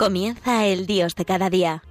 [0.00, 1.82] Comienza el Dios de cada día.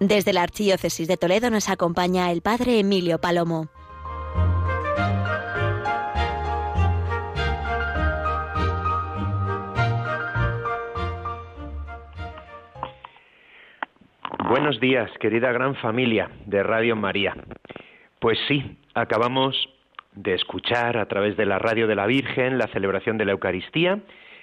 [0.00, 3.66] Desde la Archidiócesis de Toledo nos acompaña el Padre Emilio Palomo.
[14.48, 17.36] Buenos días, querida gran familia de Radio María.
[18.20, 19.54] Pues sí, acabamos
[20.14, 24.00] de escuchar a través de la radio de la Virgen la celebración de la Eucaristía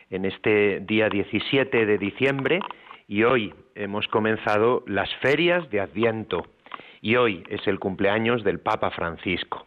[0.10, 2.60] en este día 17 de diciembre
[3.08, 6.46] y hoy hemos comenzado las ferias de Adviento
[7.02, 9.66] y hoy es el cumpleaños del Papa Francisco.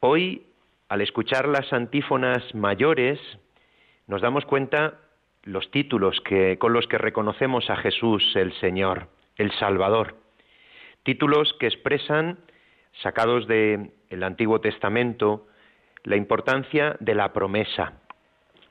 [0.00, 0.46] Hoy,
[0.88, 3.18] al escuchar las antífonas mayores,
[4.06, 5.00] nos damos cuenta
[5.44, 10.16] los títulos que, con los que reconocemos a Jesús el Señor, el Salvador.
[11.02, 12.38] Títulos que expresan,
[13.02, 15.46] sacados del Antiguo Testamento,
[16.04, 17.94] la importancia de la promesa,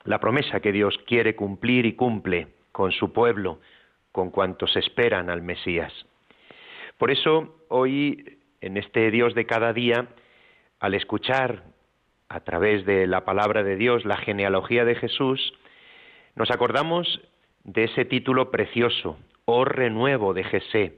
[0.08, 3.60] la promesa que Dios quiere cumplir y cumple con su pueblo,
[4.10, 5.92] con cuantos esperan al Mesías.
[6.96, 10.08] Por eso, hoy, en este Dios de cada día,
[10.80, 11.62] al escuchar
[12.30, 15.52] a través de la palabra de Dios la genealogía de Jesús,
[16.36, 17.20] nos acordamos
[17.64, 20.94] de ese título precioso, oh renuevo de Jesé,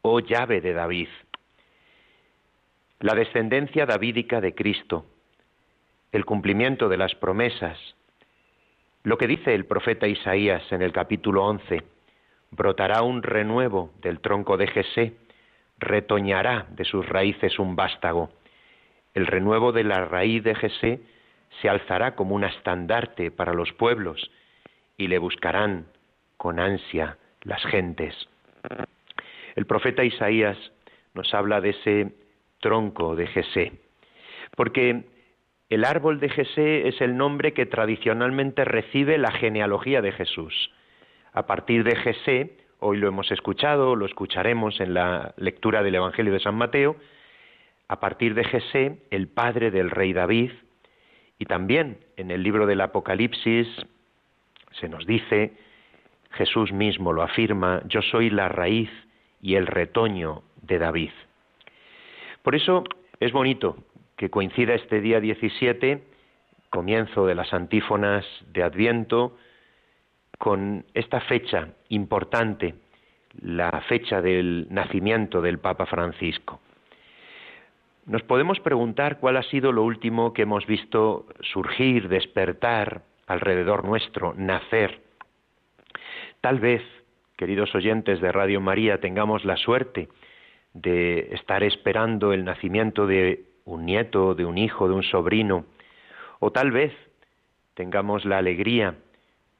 [0.00, 1.08] oh llave de David.
[3.00, 5.04] La descendencia davídica de Cristo,
[6.12, 7.78] el cumplimiento de las promesas,
[9.08, 11.82] lo que dice el profeta Isaías en el capítulo 11,
[12.50, 15.14] brotará un renuevo del tronco de Jesé,
[15.78, 18.28] retoñará de sus raíces un vástago.
[19.14, 21.00] El renuevo de la raíz de Jesé
[21.62, 24.30] se alzará como un estandarte para los pueblos
[24.98, 25.86] y le buscarán
[26.36, 28.14] con ansia las gentes.
[29.56, 30.58] El profeta Isaías
[31.14, 32.12] nos habla de ese
[32.60, 33.72] tronco de Jesé,
[34.54, 35.06] porque
[35.68, 40.70] el árbol de Jesé es el nombre que tradicionalmente recibe la genealogía de Jesús.
[41.32, 46.32] A partir de Jesé, hoy lo hemos escuchado, lo escucharemos en la lectura del Evangelio
[46.32, 46.96] de San Mateo,
[47.86, 50.52] a partir de Jesé, el padre del rey David,
[51.38, 53.68] y también en el libro del Apocalipsis
[54.72, 55.52] se nos dice,
[56.30, 58.90] Jesús mismo lo afirma, yo soy la raíz
[59.40, 61.10] y el retoño de David.
[62.42, 62.84] Por eso
[63.20, 63.76] es bonito
[64.18, 66.02] que coincida este día 17,
[66.70, 69.38] comienzo de las antífonas de Adviento,
[70.38, 72.74] con esta fecha importante,
[73.40, 76.60] la fecha del nacimiento del Papa Francisco.
[78.06, 84.34] Nos podemos preguntar cuál ha sido lo último que hemos visto surgir, despertar alrededor nuestro,
[84.34, 85.00] nacer.
[86.40, 86.82] Tal vez,
[87.36, 90.08] queridos oyentes de Radio María, tengamos la suerte
[90.74, 95.66] de estar esperando el nacimiento de un nieto, de un hijo, de un sobrino,
[96.40, 96.92] o tal vez
[97.74, 98.94] tengamos la alegría,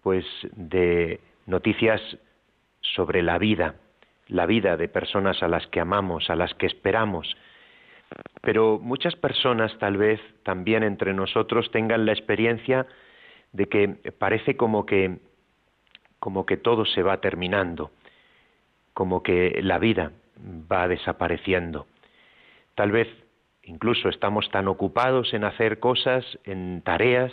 [0.02, 2.00] pues, de noticias
[2.80, 3.76] sobre la vida,
[4.28, 7.36] la vida de personas a las que amamos, a las que esperamos.
[8.40, 12.86] Pero muchas personas tal vez también entre nosotros tengan la experiencia
[13.52, 13.88] de que
[14.18, 15.18] parece como que
[16.18, 17.92] como que todo se va terminando,
[18.92, 21.86] como que la vida va desapareciendo.
[22.74, 23.06] Tal vez
[23.68, 27.30] Incluso estamos tan ocupados en hacer cosas, en tareas,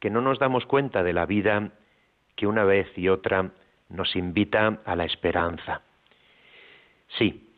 [0.00, 1.70] que no nos damos cuenta de la vida
[2.34, 3.50] que una vez y otra
[3.90, 5.82] nos invita a la esperanza.
[7.18, 7.52] Sí,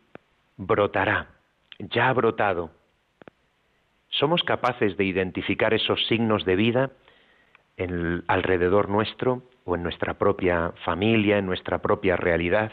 [0.56, 1.28] brotará,
[1.78, 2.72] ya ha brotado.
[4.08, 6.90] ¿Somos capaces de identificar esos signos de vida
[7.76, 12.72] en alrededor nuestro o en nuestra propia familia, en nuestra propia realidad?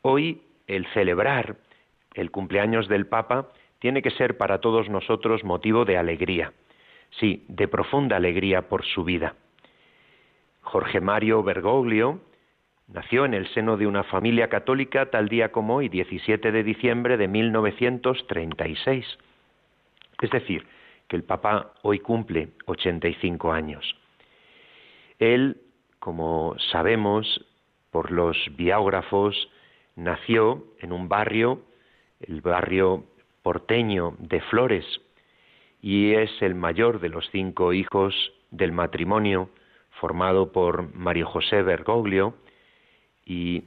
[0.00, 1.56] Hoy el celebrar
[2.14, 3.50] el cumpleaños del Papa
[3.80, 6.52] tiene que ser para todos nosotros motivo de alegría,
[7.18, 9.34] sí, de profunda alegría por su vida.
[10.60, 12.20] Jorge Mario Bergoglio
[12.86, 17.16] nació en el seno de una familia católica tal día como hoy, 17 de diciembre
[17.16, 19.18] de 1936.
[20.20, 20.66] Es decir,
[21.08, 23.96] que el Papa hoy cumple 85 años.
[25.18, 25.56] Él,
[25.98, 27.46] como sabemos
[27.90, 29.50] por los biógrafos,
[29.96, 31.62] nació en un barrio,
[32.20, 33.04] el barrio
[33.42, 34.84] porteño de Flores
[35.82, 38.14] y es el mayor de los cinco hijos
[38.50, 39.50] del matrimonio
[40.00, 42.34] formado por Mario José Bergoglio
[43.24, 43.64] y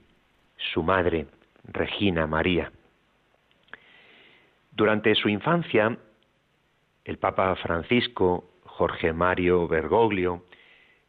[0.73, 1.27] su madre,
[1.63, 2.71] Regina María.
[4.71, 5.97] Durante su infancia,
[7.05, 10.43] el Papa Francisco, Jorge Mario Bergoglio,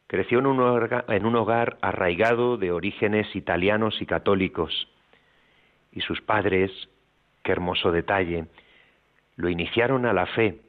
[0.07, 4.87] creció en un, hogar, en un hogar arraigado de orígenes italianos y católicos,
[5.91, 6.71] y sus padres,
[7.45, 8.47] qué hermoso detalle,
[9.37, 10.61] lo iniciaron a la fe,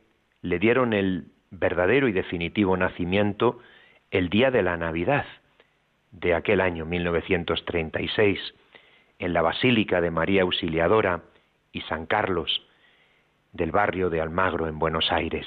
[0.43, 3.58] le dieron el verdadero y definitivo nacimiento
[4.11, 5.25] el día de la Navidad
[6.12, 8.38] de aquel año 1936,
[9.19, 11.23] en la Basílica de María Auxiliadora
[11.73, 12.62] y San Carlos,
[13.52, 15.46] del barrio de Almagro en Buenos Aires.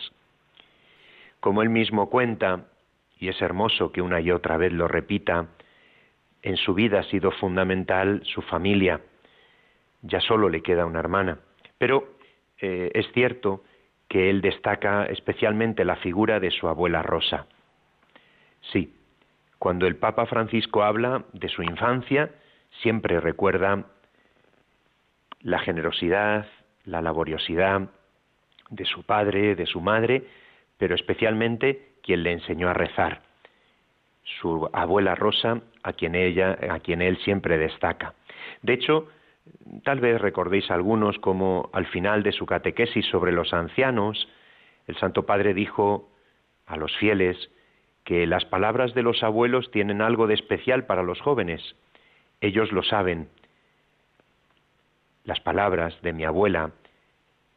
[1.39, 2.65] Como él mismo cuenta,
[3.19, 5.47] y es hermoso que una y otra vez lo repita,
[6.41, 9.01] en su vida ha sido fundamental su familia.
[10.01, 11.39] Ya solo le queda una hermana.
[11.77, 12.15] Pero
[12.59, 13.63] eh, es cierto
[14.07, 17.45] que él destaca especialmente la figura de su abuela Rosa.
[18.71, 18.93] Sí,
[19.59, 22.31] cuando el Papa Francisco habla de su infancia,
[22.81, 23.85] siempre recuerda
[25.41, 26.47] la generosidad,
[26.85, 27.89] la laboriosidad
[28.69, 30.23] de su padre, de su madre,
[30.77, 33.21] pero especialmente quien le enseñó a rezar,
[34.41, 38.13] su abuela Rosa, a quien ella, a quien él siempre destaca.
[38.61, 39.09] De hecho,
[39.83, 44.27] tal vez recordéis algunos como al final de su catequesis sobre los ancianos,
[44.87, 46.09] el Santo Padre dijo
[46.65, 47.49] a los fieles
[48.03, 51.75] que las palabras de los abuelos tienen algo de especial para los jóvenes.
[52.41, 53.29] Ellos lo saben.
[55.25, 56.71] Las palabras de mi abuela,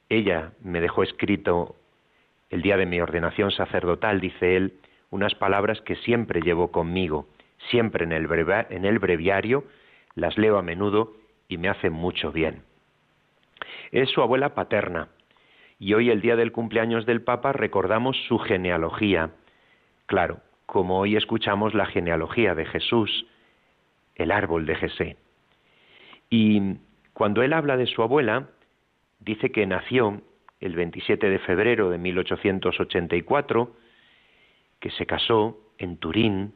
[0.09, 1.77] ella me dejó escrito
[2.51, 4.75] el día de mi ordenación sacerdotal, dice él,
[5.11, 7.27] unas palabras que siempre llevo conmigo,
[7.71, 8.29] siempre en el,
[8.69, 9.65] en el breviario,
[10.15, 11.15] las leo a menudo
[11.53, 12.63] y me hacen mucho bien.
[13.91, 15.09] Es su abuela paterna,
[15.79, 19.33] y hoy, el día del cumpleaños del Papa, recordamos su genealogía.
[20.07, 23.27] Claro, como hoy escuchamos la genealogía de Jesús,
[24.15, 25.17] el árbol de Jesé.
[26.31, 26.77] Y
[27.13, 28.49] cuando él habla de su abuela,
[29.21, 30.23] dice que nació
[30.61, 33.77] el 27 de febrero de 1884,
[34.81, 36.55] que se casó en Turín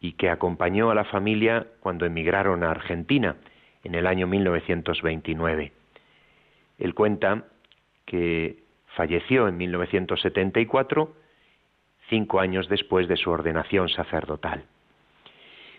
[0.00, 3.36] y que acompañó a la familia cuando emigraron a Argentina
[3.84, 5.72] en el año 1929.
[6.78, 7.44] Él cuenta
[8.06, 8.62] que
[8.96, 11.14] falleció en 1974,
[12.08, 14.64] cinco años después de su ordenación sacerdotal.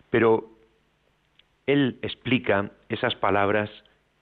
[0.10, 0.50] Pero
[1.66, 3.70] él explica esas palabras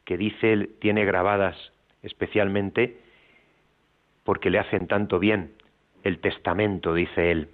[0.05, 1.55] que dice él tiene grabadas
[2.01, 2.97] especialmente
[4.23, 5.53] porque le hacen tanto bien
[6.03, 7.49] el testamento, dice él.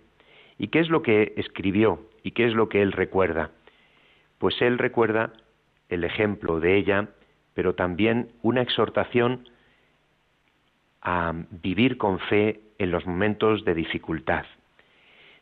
[0.57, 1.99] ¿Y qué es lo que escribió?
[2.23, 3.51] ¿Y qué es lo que él recuerda?
[4.37, 5.33] Pues él recuerda
[5.89, 7.09] el ejemplo de ella,
[7.53, 9.47] pero también una exhortación
[11.01, 14.45] a vivir con fe en los momentos de dificultad.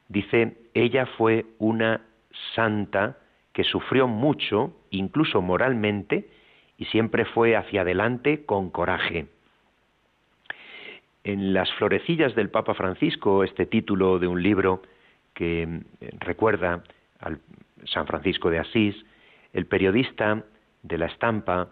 [0.09, 2.01] Dice, ella fue una
[2.55, 3.17] santa
[3.53, 6.29] que sufrió mucho, incluso moralmente,
[6.77, 9.27] y siempre fue hacia adelante con coraje.
[11.23, 14.81] En las florecillas del Papa Francisco, este título de un libro
[15.33, 16.83] que eh, recuerda
[17.19, 17.39] al
[17.85, 18.95] San Francisco de Asís,
[19.53, 20.43] el periodista
[20.81, 21.69] de la estampa,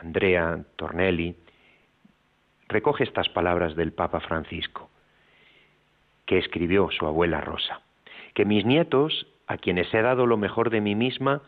[0.00, 1.36] Andrea Tornelli,
[2.68, 4.88] recoge estas palabras del Papa Francisco,
[6.24, 7.82] que escribió su abuela Rosa.
[8.34, 11.42] Que mis nietos, a quienes he dado lo mejor de mí misma,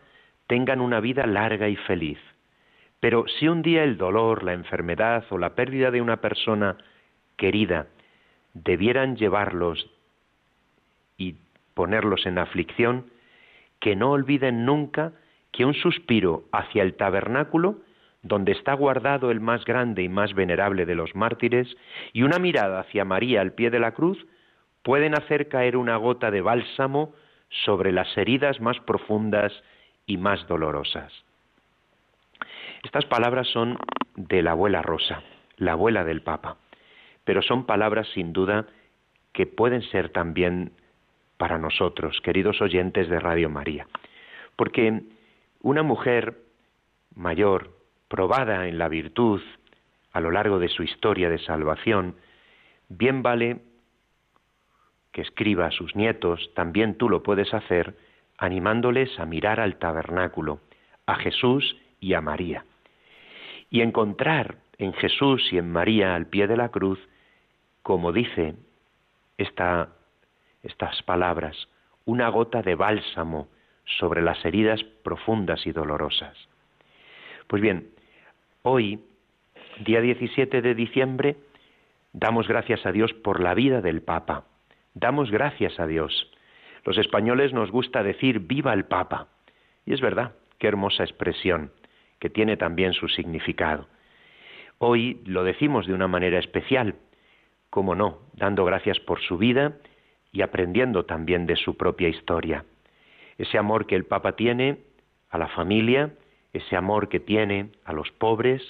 [0.49, 2.19] tengan una vida larga y feliz.
[2.99, 6.77] Pero si un día el dolor, la enfermedad o la pérdida de una persona
[7.37, 7.87] querida
[8.53, 9.89] debieran llevarlos
[11.17, 11.37] y
[11.75, 13.07] ponerlos en aflicción,
[13.81, 15.13] que no olviden nunca
[15.53, 17.77] que un suspiro hacia el tabernáculo,
[18.23, 21.77] donde está guardado el más grande y más venerable de los mártires,
[22.13, 24.27] y una mirada hacia María al pie de la cruz,
[24.83, 27.15] pueden hacer caer una gota de bálsamo
[27.65, 29.53] sobre las heridas más profundas
[30.07, 31.13] y más dolorosas.
[32.83, 33.79] Estas palabras son
[34.17, 35.23] de la abuela Rosa,
[35.57, 36.57] la abuela del Papa
[37.25, 38.67] pero son palabras sin duda
[39.33, 40.73] que pueden ser también
[41.37, 43.87] para nosotros, queridos oyentes de Radio María.
[44.57, 45.03] Porque
[45.63, 46.37] una mujer
[47.15, 47.71] mayor,
[48.09, 49.41] probada en la virtud
[50.13, 52.17] a lo largo de su historia de salvación,
[52.89, 53.63] bien vale
[55.13, 57.97] que escriba a sus nietos, también tú lo puedes hacer,
[58.37, 60.61] animándoles a mirar al tabernáculo,
[61.07, 62.65] a Jesús y a María.
[63.71, 66.99] Y encontrar en Jesús y en María al pie de la cruz
[67.83, 68.55] como dice
[69.39, 69.89] esta,
[70.63, 71.69] estas palabras,
[72.05, 73.49] una gota de bálsamo
[73.85, 76.37] sobre las heridas profundas y dolorosas.
[77.47, 77.91] Pues bien,
[78.63, 79.01] hoy,
[79.85, 81.37] día 17 de diciembre,
[82.13, 84.45] damos gracias a Dios por la vida del Papa.
[84.95, 86.31] Damos gracias a Dios.
[86.85, 89.29] Los españoles nos gusta decir viva el Papa.
[89.87, 91.73] Y es verdad, qué hermosa expresión,
[92.19, 93.89] que tiene también su significado.
[94.79, 96.97] Hoy lo decimos de una manera especial,
[97.71, 99.79] cómo no, dando gracias por su vida
[100.33, 102.65] y aprendiendo también de su propia historia.
[103.39, 104.79] Ese amor que el Papa tiene
[105.31, 106.13] a la familia,
[106.53, 108.63] ese amor que tiene a los pobres,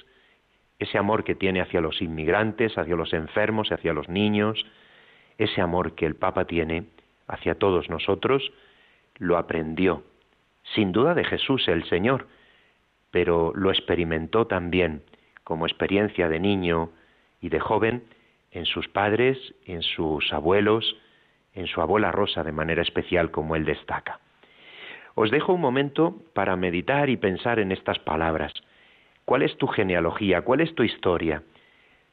[0.78, 4.64] ese amor que tiene hacia los inmigrantes, hacia los enfermos, hacia los niños,
[5.38, 6.84] ese amor que el Papa tiene
[7.26, 8.52] hacia todos nosotros,
[9.18, 10.02] lo aprendió,
[10.74, 12.26] sin duda de Jesús el Señor,
[13.10, 15.02] pero lo experimentó también
[15.44, 16.90] como experiencia de niño
[17.40, 18.04] y de joven
[18.50, 20.96] en sus padres, en sus abuelos,
[21.54, 24.20] en su abuela Rosa de manera especial como él destaca.
[25.14, 28.52] Os dejo un momento para meditar y pensar en estas palabras.
[29.24, 30.42] ¿Cuál es tu genealogía?
[30.42, 31.42] ¿Cuál es tu historia?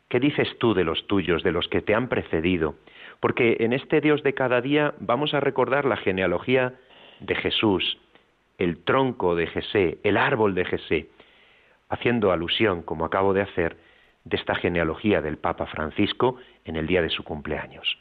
[0.09, 2.75] ¿Qué dices tú de los tuyos, de los que te han precedido?
[3.19, 6.73] Porque en este Dios de cada día vamos a recordar la genealogía
[7.19, 7.99] de Jesús,
[8.57, 11.09] el tronco de Jesé, el árbol de Jesé,
[11.89, 13.77] haciendo alusión, como acabo de hacer,
[14.23, 17.97] de esta genealogía del Papa Francisco en el día de su cumpleaños.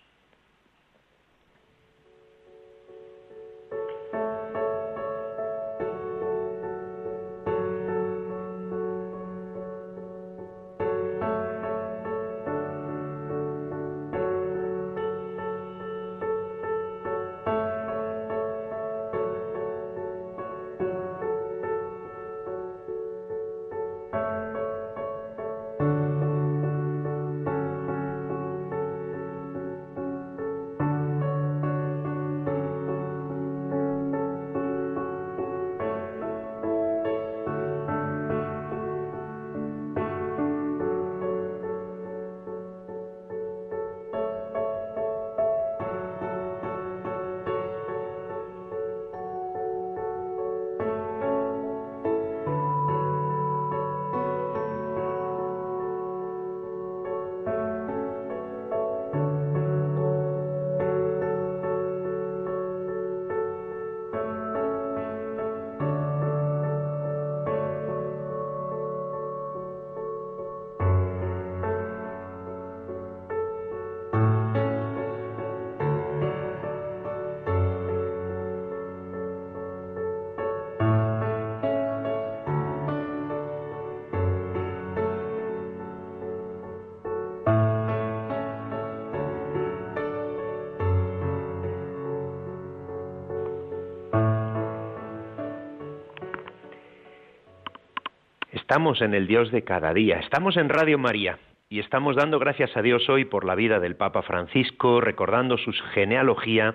[98.68, 101.38] Estamos en el Dios de cada día, estamos en Radio María
[101.70, 105.72] y estamos dando gracias a Dios hoy por la vida del Papa Francisco, recordando su
[105.94, 106.74] genealogía,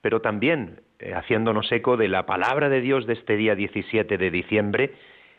[0.00, 4.30] pero también eh, haciéndonos eco de la palabra de Dios de este día 17 de
[4.32, 4.94] diciembre,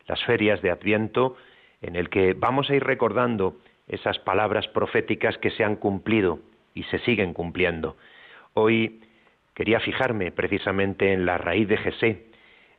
[0.08, 1.36] las ferias de Adviento,
[1.82, 3.58] en el que vamos a ir recordando
[3.90, 6.40] esas palabras proféticas que se han cumplido
[6.74, 7.98] y se siguen cumpliendo.
[8.54, 9.02] Hoy
[9.56, 12.28] quería fijarme precisamente en la raíz de Jesé,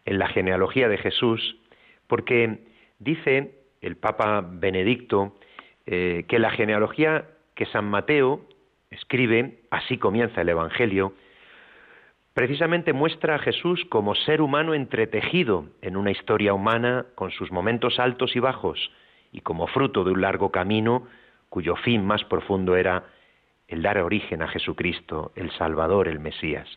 [0.07, 1.59] en la genealogía de Jesús,
[2.07, 2.72] porque
[3.03, 5.35] Dice el Papa Benedicto
[5.87, 8.47] eh, que la genealogía que San Mateo
[8.91, 11.13] escribe, así comienza el Evangelio,
[12.33, 17.99] precisamente muestra a Jesús como ser humano entretejido en una historia humana con sus momentos
[17.99, 18.93] altos y bajos
[19.33, 21.09] y como fruto de un largo camino
[21.49, 23.03] cuyo fin más profundo era
[23.67, 26.69] el dar origen a Jesucristo, el Salvador, el Mesías.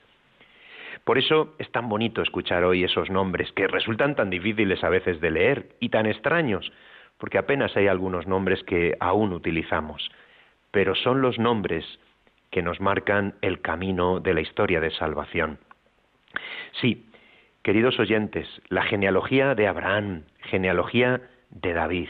[1.03, 5.21] Por eso es tan bonito escuchar hoy esos nombres que resultan tan difíciles a veces
[5.21, 6.71] de leer y tan extraños,
[7.17, 10.09] porque apenas hay algunos nombres que aún utilizamos,
[10.71, 11.85] pero son los nombres
[12.51, 15.59] que nos marcan el camino de la historia de salvación.
[16.81, 17.05] Sí,
[17.63, 22.09] queridos oyentes, la genealogía de Abraham, genealogía de David,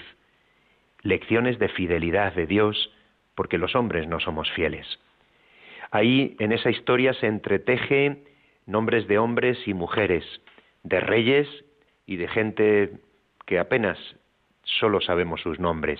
[1.01, 2.92] lecciones de fidelidad de Dios,
[3.36, 5.00] porque los hombres no somos fieles.
[5.92, 8.24] Ahí en esa historia se entreteje
[8.65, 10.24] nombres de hombres y mujeres,
[10.84, 11.48] de reyes
[12.05, 12.91] y de gente
[13.45, 13.98] que apenas
[14.63, 16.00] solo sabemos sus nombres,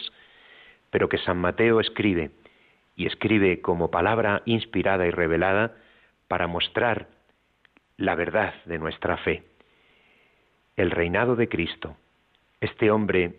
[0.90, 2.32] pero que San Mateo escribe,
[2.96, 5.76] y escribe como palabra inspirada y revelada
[6.28, 7.08] para mostrar
[7.98, 9.44] la verdad de nuestra fe.
[10.76, 11.98] El reinado de Cristo,
[12.62, 13.36] este hombre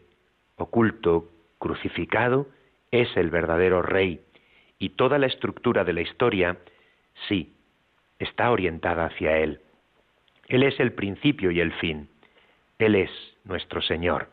[0.57, 2.49] oculto, crucificado,
[2.91, 4.21] es el verdadero rey,
[4.79, 6.59] y toda la estructura de la historia,
[7.29, 7.56] sí,
[8.19, 9.61] está orientada hacia Él.
[10.49, 12.09] Él es el principio y el fin.
[12.79, 13.11] Él es
[13.45, 14.29] nuestro Señor.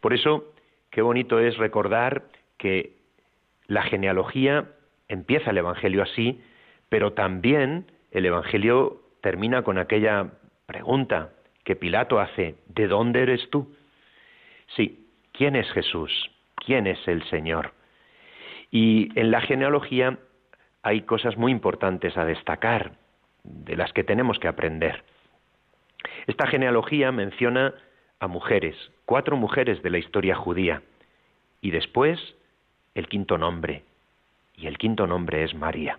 [0.00, 0.52] Por eso,
[0.90, 2.24] qué bonito es recordar
[2.58, 2.92] que
[3.66, 4.70] la genealogía
[5.08, 6.42] empieza el Evangelio así,
[6.88, 10.32] pero también el Evangelio termina con aquella
[10.66, 11.30] pregunta
[11.64, 13.74] que Pilato hace, ¿de dónde eres tú?
[14.76, 16.30] Sí, ¿quién es Jesús?
[16.56, 17.72] ¿Quién es el Señor?
[18.70, 20.18] Y en la genealogía
[20.84, 22.92] hay cosas muy importantes a destacar,
[23.42, 25.02] de las que tenemos que aprender.
[26.26, 27.74] Esta genealogía menciona
[28.20, 28.76] a mujeres,
[29.06, 30.82] cuatro mujeres de la historia judía,
[31.62, 32.20] y después
[32.94, 33.82] el quinto nombre,
[34.56, 35.98] y el quinto nombre es María.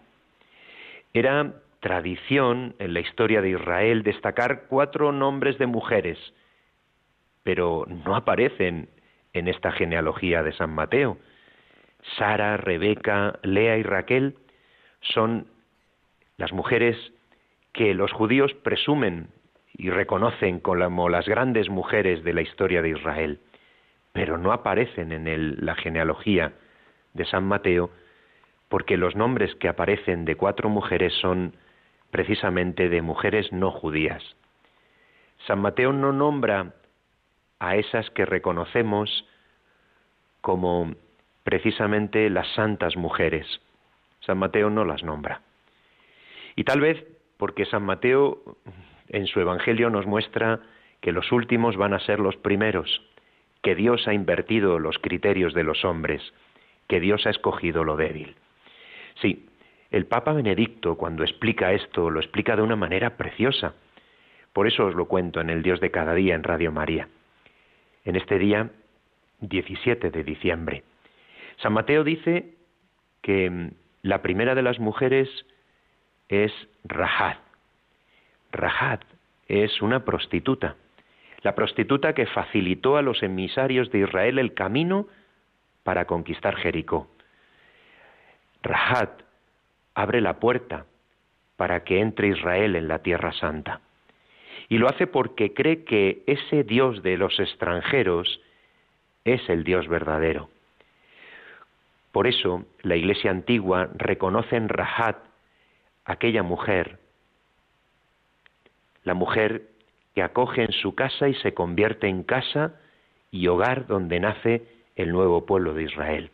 [1.14, 6.20] Era tradición en la historia de Israel destacar cuatro nombres de mujeres,
[7.42, 8.90] pero no aparecen
[9.34, 11.18] en esta genealogía de San Mateo.
[12.18, 14.36] Sara, Rebeca, Lea y Raquel
[15.14, 15.48] son
[16.38, 16.98] las mujeres
[17.74, 19.28] que los judíos presumen
[19.78, 23.40] y reconocen como las grandes mujeres de la historia de Israel,
[24.14, 26.54] pero no aparecen en la genealogía
[27.14, 27.90] de San Mateo
[28.70, 31.56] porque los nombres que aparecen de cuatro mujeres son
[32.12, 34.24] precisamente de mujeres no judías.
[35.46, 36.74] San Mateo no nombra
[37.60, 39.28] a esas que reconocemos
[40.42, 40.94] como
[41.44, 43.46] precisamente las santas mujeres.
[44.26, 45.42] San Mateo no las nombra.
[46.56, 47.06] Y tal vez
[47.38, 48.58] porque San Mateo
[49.10, 50.62] en su Evangelio nos muestra
[51.02, 53.02] que los últimos van a ser los primeros,
[53.62, 56.22] que Dios ha invertido los criterios de los hombres,
[56.88, 58.36] que Dios ha escogido lo débil.
[59.22, 59.48] Sí,
[59.92, 63.76] el Papa Benedicto cuando explica esto lo explica de una manera preciosa.
[64.54, 67.10] Por eso os lo cuento en el Dios de cada día en Radio María.
[68.06, 68.70] En este día
[69.42, 70.84] 17 de diciembre.
[71.58, 72.56] San Mateo dice
[73.22, 73.72] que
[74.06, 75.28] la primera de las mujeres
[76.30, 76.52] es
[76.84, 77.38] Rahad.
[78.52, 79.00] Rahad
[79.48, 80.76] es una prostituta,
[81.42, 85.08] la prostituta que facilitó a los emisarios de Israel el camino
[85.82, 87.08] para conquistar Jericó.
[88.62, 89.10] Rahad
[89.96, 90.86] abre la puerta
[91.56, 93.82] para que entre Israel en la tierra santa.
[94.70, 98.40] Y lo hace porque cree que ese Dios de los extranjeros
[99.24, 100.52] es el Dios verdadero.
[102.16, 105.18] Por eso la Iglesia antigua reconoce en Rahat
[106.06, 106.98] aquella mujer,
[109.04, 109.64] la mujer
[110.14, 112.80] que acoge en su casa y se convierte en casa
[113.32, 116.32] y hogar donde nace el nuevo pueblo de Israel.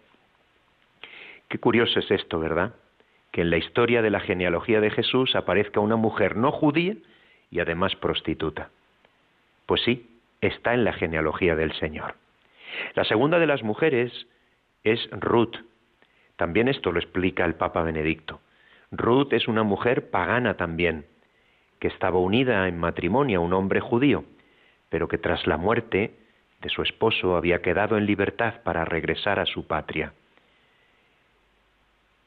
[1.47, 2.75] Qué curioso es esto, ¿verdad?
[3.31, 6.95] Que en la historia de la genealogía de Jesús aparezca una mujer no judía
[7.49, 8.69] y además prostituta.
[9.65, 12.17] Pues sí, está en la genealogía del Señor.
[12.93, 14.27] La segunda de las mujeres
[14.83, 15.70] es Ruth.
[16.41, 18.41] También esto lo explica el Papa Benedicto.
[18.89, 21.05] Ruth es una mujer pagana también,
[21.77, 24.23] que estaba unida en matrimonio a un hombre judío,
[24.89, 26.15] pero que tras la muerte
[26.59, 30.13] de su esposo había quedado en libertad para regresar a su patria.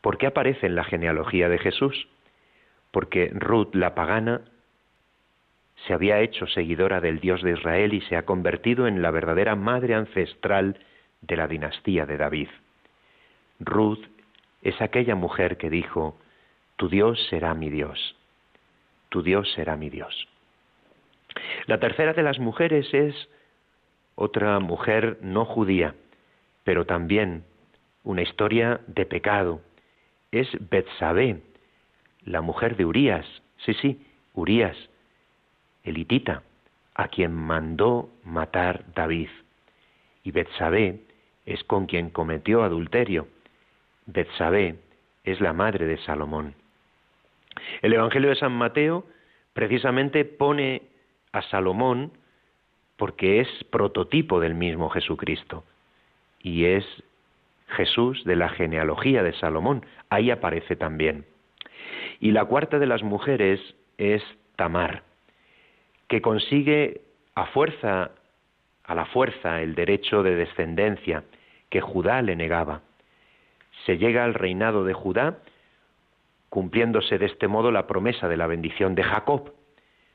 [0.00, 2.06] ¿Por qué aparece en la genealogía de Jesús?
[2.92, 4.42] Porque Ruth la pagana
[5.88, 9.56] se había hecho seguidora del Dios de Israel y se ha convertido en la verdadera
[9.56, 10.78] madre ancestral
[11.20, 12.48] de la dinastía de David.
[13.60, 14.04] Ruth
[14.62, 16.18] es aquella mujer que dijo,
[16.76, 18.16] Tu Dios será mi Dios,
[19.08, 20.28] tu Dios será mi Dios.
[21.66, 23.14] La tercera de las mujeres es
[24.14, 25.94] otra mujer no judía,
[26.62, 27.44] pero también
[28.04, 29.60] una historia de pecado.
[30.30, 31.42] Es Betsabé,
[32.24, 33.26] la mujer de Urías.
[33.58, 34.76] Sí, sí, Urías,
[35.82, 36.42] elitita,
[36.94, 39.28] a quien mandó matar David.
[40.22, 41.00] Y Betsabé
[41.44, 43.28] es con quien cometió adulterio.
[44.06, 44.76] Betsabé
[45.24, 46.54] es la madre de Salomón.
[47.82, 49.06] El Evangelio de San Mateo
[49.52, 50.82] precisamente pone
[51.32, 52.12] a Salomón
[52.96, 55.64] porque es prototipo del mismo Jesucristo
[56.40, 56.84] y es
[57.68, 59.84] Jesús de la genealogía de Salomón.
[60.10, 61.24] Ahí aparece también.
[62.20, 63.60] Y la cuarta de las mujeres
[63.98, 64.22] es
[64.56, 65.02] Tamar
[66.08, 67.00] que consigue
[67.34, 68.10] a fuerza,
[68.84, 71.24] a la fuerza, el derecho de descendencia
[71.70, 72.82] que Judá le negaba.
[73.86, 75.38] Se llega al reinado de Judá,
[76.48, 79.52] cumpliéndose de este modo la promesa de la bendición de Jacob.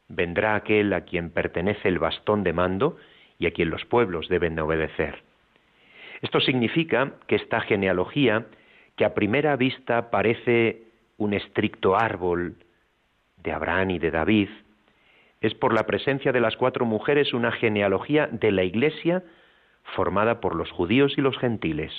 [0.08, 2.98] Vendrá aquel a quien pertenece el bastón de mando
[3.38, 5.24] y a quien los pueblos deben obedecer.
[6.22, 8.48] Esto significa que esta genealogía,
[8.96, 10.84] que a primera vista parece
[11.18, 12.56] un estricto árbol
[13.38, 14.50] de Abraham y de David,
[15.42, 19.24] es por la presencia de las cuatro mujeres una genealogía de la Iglesia
[19.96, 21.92] formada por los judíos y los gentiles.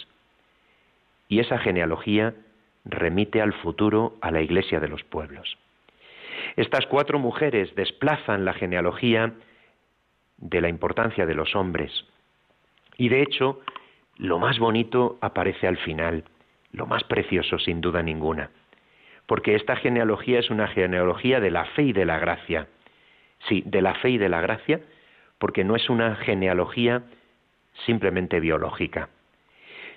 [1.31, 2.35] Y esa genealogía
[2.85, 5.57] remite al futuro a la Iglesia de los pueblos.
[6.57, 9.33] Estas cuatro mujeres desplazan la genealogía
[10.37, 12.05] de la importancia de los hombres.
[12.99, 13.61] Y de hecho,
[14.19, 16.25] lo más bonito aparece al final,
[16.73, 18.51] lo más precioso sin duda ninguna,
[19.25, 22.69] porque esta genealogía es una genealogía de la fe y de la gracia
[23.49, 24.81] Sí, de la fe y de la gracia,
[25.39, 27.03] porque no es una genealogía
[27.87, 29.09] simplemente biológica.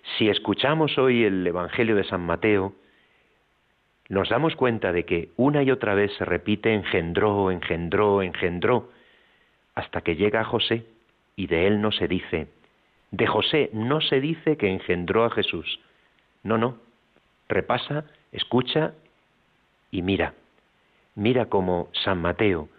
[0.03, 2.73] Si escuchamos hoy el Evangelio de San Mateo,
[4.09, 8.91] nos damos cuenta de que una y otra vez se repite engendró, engendró, engendró,
[9.75, 10.85] hasta que llega a José
[11.35, 12.47] y de él no se dice,
[13.11, 15.79] de José no se dice que engendró a Jesús.
[16.43, 16.77] No, no,
[17.47, 18.93] repasa, escucha
[19.89, 20.33] y mira.
[21.15, 22.69] Mira cómo San Mateo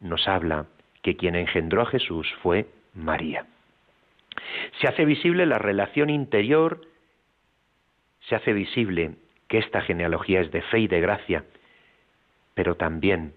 [0.00, 0.66] nos habla
[1.02, 3.46] que quien engendró a Jesús fue María.
[4.80, 6.82] Se hace visible la relación interior,
[8.20, 9.16] se hace visible
[9.48, 11.44] que esta genealogía es de fe y de gracia,
[12.54, 13.34] pero también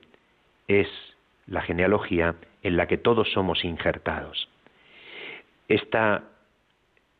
[0.67, 0.87] es
[1.47, 4.49] la genealogía en la que todos somos injertados.
[5.67, 6.23] Esta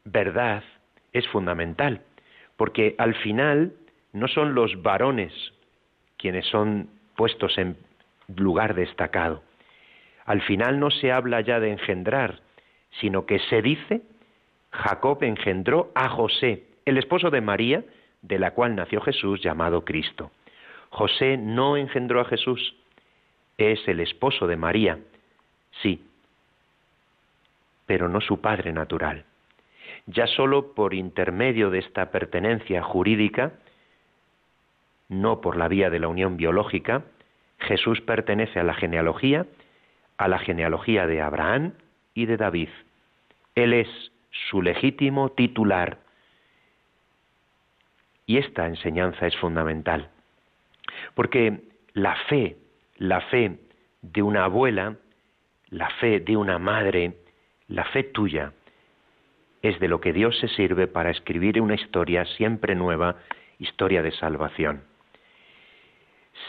[0.04, 0.64] verdad
[1.14, 2.02] es fundamental,
[2.58, 3.74] porque al final
[4.14, 5.34] no son los varones
[6.18, 7.78] quienes son puestos en
[8.36, 9.44] lugar destacado.
[10.26, 12.40] Al final no se habla ya de engendrar,
[13.00, 14.02] sino que se dice,
[14.72, 17.84] Jacob engendró a José, el esposo de María,
[18.22, 20.32] de la cual nació Jesús llamado Cristo.
[20.90, 22.76] José no engendró a Jesús,
[23.58, 25.00] es el esposo de María,
[25.82, 26.06] sí,
[27.86, 29.26] pero no su padre natural.
[30.06, 33.54] Ya solo por intermedio de esta pertenencia jurídica,
[35.10, 37.04] no por la vía de la unión biológica,
[37.60, 39.46] Jesús pertenece a la genealogía,
[40.18, 41.74] a la genealogía de Abraham
[42.14, 42.70] y de David.
[43.56, 43.88] Él es
[44.50, 46.00] su legítimo titular.
[48.26, 50.10] Y esta enseñanza es fundamental,
[51.16, 51.62] porque
[51.94, 52.56] la fe,
[52.98, 53.58] la fe
[54.02, 54.96] de una abuela,
[55.70, 57.18] la fe de una madre,
[57.68, 58.54] la fe tuya,
[59.62, 63.18] es de lo que Dios se sirve para escribir una historia siempre nueva,
[63.60, 64.84] historia de salvación.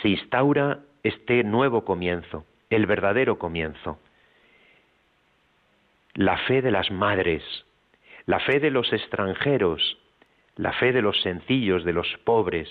[0.01, 3.99] Se instaura este nuevo comienzo, el verdadero comienzo.
[6.15, 7.43] La fe de las madres,
[8.27, 9.99] la fe de los extranjeros,
[10.57, 12.69] la fe de los sencillos, de los pobres,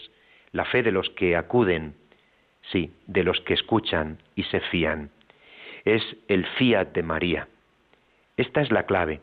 [0.52, 1.96] la fe de los que acuden,
[2.72, 5.10] sí, de los que escuchan y se fían.
[5.86, 7.48] Es el fiat de María.
[8.38, 9.22] Esta es la clave.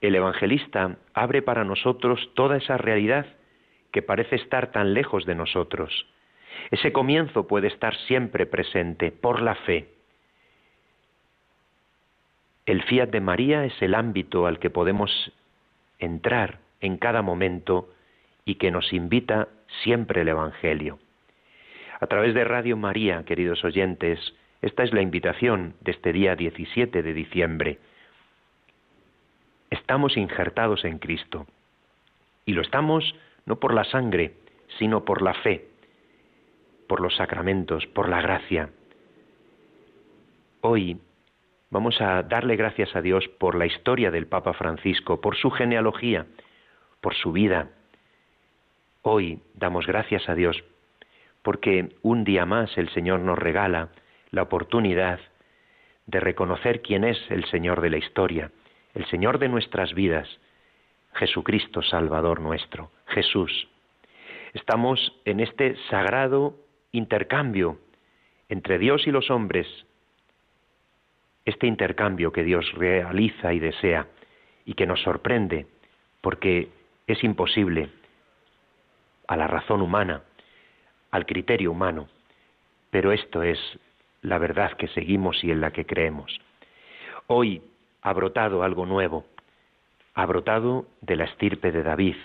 [0.00, 3.26] El evangelista abre para nosotros toda esa realidad
[3.92, 6.06] que parece estar tan lejos de nosotros.
[6.70, 9.88] Ese comienzo puede estar siempre presente por la fe.
[12.70, 15.10] El fiat de María es el ámbito al que podemos
[15.98, 17.88] entrar en cada momento
[18.44, 19.48] y que nos invita
[19.82, 21.00] siempre el Evangelio.
[21.98, 24.20] A través de Radio María, queridos oyentes,
[24.62, 27.80] esta es la invitación de este día 17 de diciembre.
[29.70, 31.48] Estamos injertados en Cristo
[32.46, 34.34] y lo estamos no por la sangre,
[34.78, 35.66] sino por la fe
[36.86, 38.70] por los sacramentos, por la gracia.
[40.60, 41.00] Hoy
[41.70, 46.26] vamos a darle gracias a Dios por la historia del Papa Francisco, por su genealogía,
[47.00, 47.68] por su vida.
[49.02, 50.62] Hoy damos gracias a Dios
[51.42, 53.88] porque un día más el Señor nos regala
[54.30, 55.20] la oportunidad
[56.06, 58.50] de reconocer quién es el Señor de la historia,
[58.94, 60.28] el Señor de nuestras vidas,
[61.14, 63.68] Jesucristo Salvador nuestro, Jesús.
[64.52, 66.56] Estamos en este sagrado
[66.92, 67.78] intercambio
[68.48, 69.66] entre Dios y los hombres,
[71.44, 74.06] este intercambio que Dios realiza y desea
[74.64, 75.66] y que nos sorprende,
[76.20, 76.68] porque
[77.06, 77.90] es imposible
[79.26, 80.22] a la razón humana,
[81.10, 82.08] al criterio humano,
[82.90, 83.58] pero esto es
[84.22, 86.40] la verdad que seguimos y en la que creemos.
[87.26, 87.62] Hoy
[88.02, 89.24] ha brotado algo nuevo,
[90.14, 92.16] ha brotado de la estirpe de David.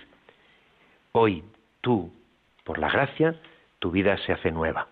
[1.11, 1.43] Hoy
[1.81, 2.11] tú,
[2.63, 3.39] por la gracia,
[3.79, 4.87] tu vida se hace nueva.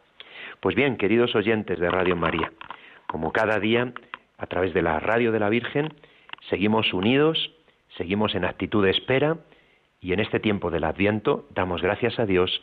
[0.60, 2.52] Pues bien, queridos oyentes de Radio María,
[3.08, 3.92] como cada día,
[4.38, 5.94] a través de la radio de la Virgen,
[6.50, 7.52] seguimos unidos,
[7.98, 9.38] seguimos en actitud de espera
[10.02, 12.62] y en este tiempo del Adviento damos gracias a Dios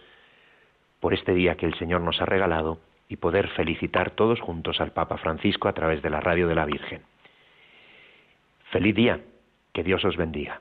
[1.01, 2.79] por este día que el Señor nos ha regalado
[3.09, 6.67] y poder felicitar todos juntos al Papa Francisco a través de la radio de la
[6.67, 7.03] Virgen.
[8.71, 9.21] Feliz día,
[9.73, 10.61] que Dios os bendiga.